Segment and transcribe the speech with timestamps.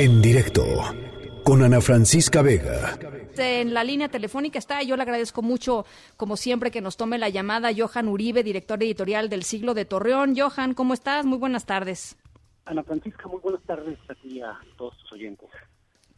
[0.00, 0.62] En directo
[1.42, 2.96] con Ana Francisca Vega.
[3.36, 5.86] En la línea telefónica está, yo le agradezco mucho,
[6.16, 10.36] como siempre, que nos tome la llamada Johan Uribe, director editorial del Siglo de Torreón.
[10.38, 11.26] Johan, ¿cómo estás?
[11.26, 12.16] Muy buenas tardes.
[12.64, 15.48] Ana Francisca, muy buenas tardes a ti y a todos tus oyentes.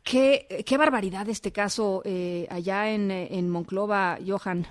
[0.02, 4.66] Qué, qué barbaridad este caso eh, allá en, en Monclova, Johan.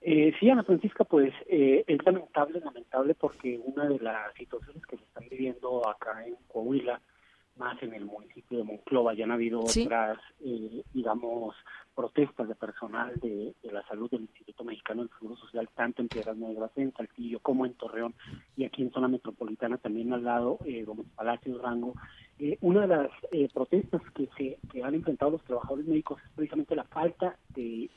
[0.00, 4.96] Eh, sí, Ana Francisca, pues eh, es lamentable, lamentable porque una de las situaciones que
[4.96, 7.00] se están viviendo acá en Coahuila,
[7.56, 11.54] más en el municipio de Monclova, ya han habido otras, eh, digamos,
[11.96, 16.36] protestas de personal de, la salud del Instituto Mexicano del Seguro Social, tanto en Piedras
[16.36, 18.14] Negras, en Saltillo, como en Torreón,
[18.56, 21.94] y aquí en zona metropolitana también al lado, eh, Gómez Palacio, Rango.
[22.38, 26.30] Eh, una de las eh, protestas que, se, que han enfrentado los trabajadores médicos es
[26.36, 27.90] precisamente la falta de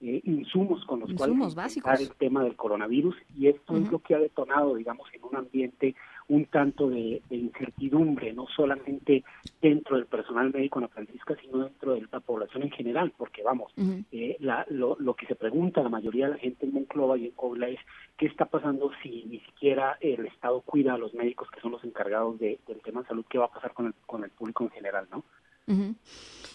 [0.00, 4.14] eh, insumos con los cuales tratar el tema del coronavirus y esto es lo que
[4.14, 5.96] ha detonado, digamos, en un ambiente
[6.28, 9.24] un tanto de, incertidumbre, no solamente
[9.60, 13.42] dentro del personal médico en la Francisca, sino dentro de la población en general, porque
[13.42, 13.72] vamos,
[14.12, 17.26] eh, la, lo, lo, que se pregunta la mayoría de la gente en Monclova y
[17.26, 17.80] en Cobla es
[18.16, 21.82] qué está pasando si ni siquiera el Estado cuida a los médicos que son los
[21.82, 24.64] encargados de, del tema de salud, qué va a pasar con el, con el público
[24.64, 25.24] en general, ¿no?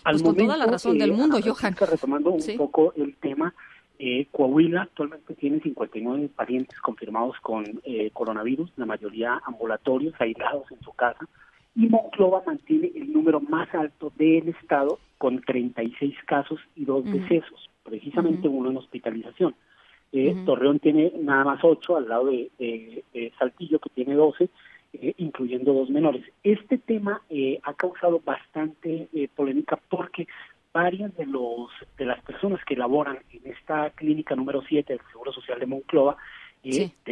[0.03, 1.75] Pues con toda la razón del mundo, Johan.
[1.75, 3.53] Retomando un poco el tema,
[3.99, 10.81] eh, Coahuila actualmente tiene 59 pacientes confirmados con eh, coronavirus, la mayoría ambulatorios, aislados en
[10.81, 11.27] su casa,
[11.75, 17.69] y Monclova mantiene el número más alto del estado con 36 casos y dos decesos,
[17.83, 19.55] precisamente uno en hospitalización.
[20.11, 24.49] Eh, Torreón tiene nada más 8 al lado de, de Saltillo que tiene 12
[24.93, 26.23] eh, incluyendo dos menores.
[26.43, 30.27] Este tema eh, ha causado bastante eh, polémica porque
[30.71, 35.33] varias de los de las personas que laboran en esta clínica número 7 del Seguro
[35.33, 36.17] Social de Monclova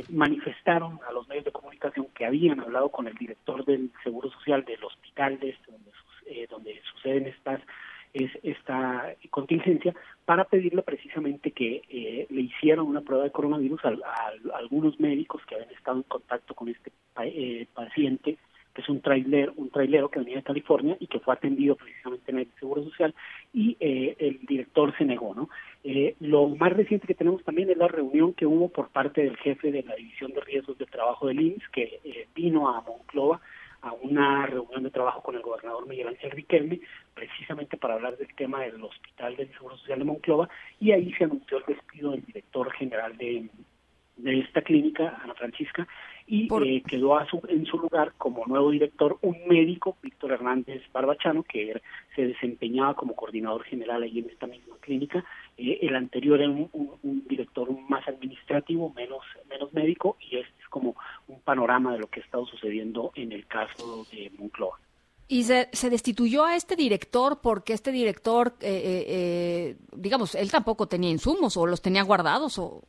[0.09, 4.63] manifestaron a los medios de comunicación que habían hablado con el director del Seguro Social
[4.63, 7.61] del hospital de este, donde, donde suceden estas
[8.13, 9.93] es esta contingencia
[10.25, 15.55] para pedirle precisamente que eh, le hicieran una prueba de coronavirus a, algunos médicos que
[15.55, 16.91] habían estado en contacto con este
[17.23, 18.37] eh, paciente
[18.73, 22.31] que es un trailer, un trailero que venía de California y que fue atendido precisamente
[22.31, 23.13] en el Seguro Social
[23.53, 25.49] y eh, el director se negó, ¿no?
[26.19, 29.71] lo más reciente que tenemos también es la reunión que hubo por parte del jefe
[29.71, 31.99] de la División de Riesgos de Trabajo del IMSS que
[32.35, 33.41] vino a Monclova
[33.81, 36.81] a una reunión de trabajo con el gobernador Miguel Ángel Riquelme,
[37.13, 40.49] precisamente para hablar del tema del Hospital del Seguro Social de Monclova,
[40.79, 43.49] y ahí se anunció el despido del director general de,
[44.17, 45.87] de esta clínica, Ana Francisca,
[46.31, 50.81] y eh, quedó a su, en su lugar como nuevo director un médico, Víctor Hernández
[50.93, 51.81] Barbachano, que
[52.15, 55.25] se desempeñaba como coordinador general ahí en esta misma clínica.
[55.57, 56.69] Eh, el anterior era un,
[57.03, 60.95] un, director más administrativo, menos, menos médico, y este es como
[61.27, 64.79] un panorama de lo que ha estado sucediendo en el caso de Moncloa.
[65.27, 71.09] Y se, se, destituyó a este director porque este director, eh, digamos, él tampoco tenía
[71.09, 72.85] insumos o los tenía guardados o...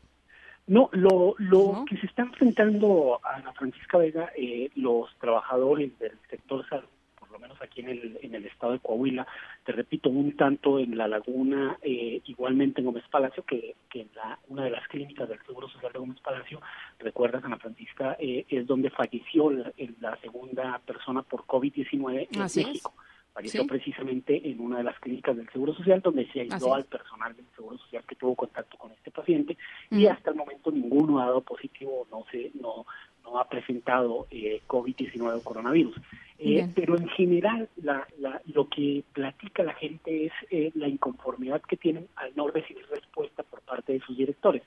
[0.67, 6.13] No, lo, lo que se está enfrentando a Ana Francisca Vega, eh, los trabajadores del
[6.31, 6.87] sector salud,
[7.19, 9.27] por lo menos aquí en el, en el estado de Coahuila,
[9.65, 14.11] te repito, un tanto en La Laguna, eh, igualmente en Gómez Palacio, que, que en
[14.15, 16.61] la, una de las clínicas del Seguro Social de Gómez Palacio,
[17.01, 22.95] recuerdas, Ana Francisca, eh, es donde falleció la, la segunda persona por COVID-19 en México.
[23.33, 27.35] Falleció precisamente en una de las clínicas del Seguro Social, donde se aisló al personal
[27.35, 29.57] del Seguro Social que tuvo contacto con este paciente
[29.91, 32.85] y hasta el momento ninguno ha dado positivo, no se, no,
[33.25, 35.97] no ha presentado eh, COVID-19 o coronavirus.
[36.39, 41.63] Eh, pero en general la, la, lo que platica la gente es eh, la inconformidad
[41.63, 44.63] que tienen al no recibir respuesta por parte de sus directores.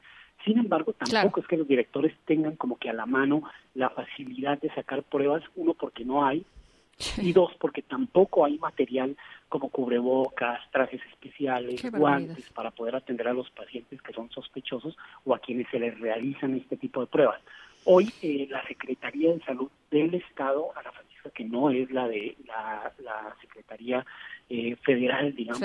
[0.45, 3.43] Sin embargo, tampoco es que los directores tengan como que a la mano
[3.73, 6.45] la facilidad de sacar pruebas, uno porque no hay,
[7.17, 9.15] y dos, porque tampoco hay material
[9.49, 15.33] como cubrebocas, trajes especiales, guantes para poder atender a los pacientes que son sospechosos o
[15.33, 17.41] a quienes se les realizan este tipo de pruebas.
[17.85, 22.07] Hoy eh, la Secretaría de Salud del Estado, a la Francisca, que no es la
[22.07, 22.91] de la,
[23.41, 24.05] Secretaría
[24.49, 25.59] eh, Federal, digamos,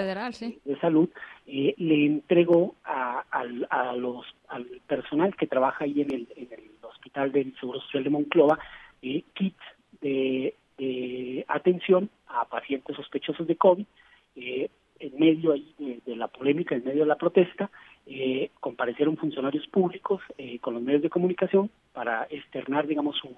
[0.64, 1.08] de Salud,
[1.46, 6.70] eh, le entregó a, a, los, al personal que trabaja ahí en el, en el
[6.82, 8.58] Hospital del Seguro Social de Monclova
[9.00, 9.56] kits
[10.00, 13.84] de eh, atención a pacientes sospechosos de COVID.
[14.36, 17.70] Eh, en medio ahí de, la polémica, en medio de la protesta,
[18.12, 20.20] eh, comparecieron funcionarios públicos
[20.60, 23.30] con los medios de comunicación para externar, digamos, su,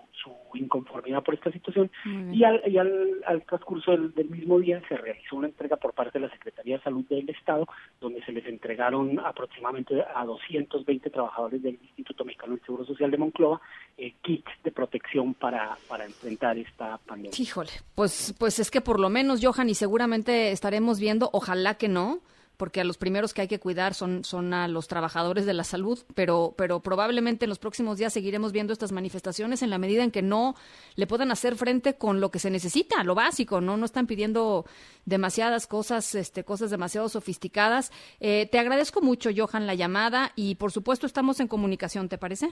[0.55, 1.91] inconformidad por esta situación
[2.31, 6.19] y, al, y al, al transcurso del, mismo día se realizó una entrega por parte
[6.19, 7.67] de la Secretaría de Salud del Estado
[8.01, 13.19] donde se les entregaron aproximadamente a 220 trabajadores del Instituto Mexicano del Seguro Social de
[13.19, 13.61] Monclova
[13.97, 17.33] eh, kits de protección para, para enfrentar esta pandemia.
[17.39, 21.89] Híjole, pues, pues es que por lo menos, Johan, y seguramente estaremos viendo, ojalá que
[21.89, 22.21] no,
[22.63, 25.65] porque a los primeros que hay que cuidar son, son a los trabajadores de la
[25.65, 30.05] salud, pero, pero probablemente en los próximos días seguiremos viendo estas manifestaciones en la medida
[30.05, 30.55] en que no
[30.95, 33.77] le puedan hacer frente con lo que se necesita, lo básico, ¿no?
[33.77, 34.65] No están pidiendo
[35.07, 37.91] demasiadas cosas, este, cosas demasiado sofisticadas.
[38.21, 42.51] Eh, te agradezco mucho, Johan, la llamada y por supuesto estamos en comunicación, ¿te parece?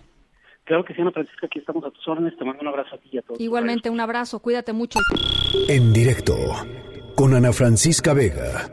[0.65, 2.37] Claro que sí, Ana Francisca, aquí estamos a tus órdenes.
[2.37, 3.41] Te mando un abrazo a ti y a todos.
[3.41, 4.41] Igualmente, un abrazo.
[4.41, 4.99] Cuídate mucho.
[5.69, 6.35] En directo
[7.15, 8.69] con Ana Francisca Vega.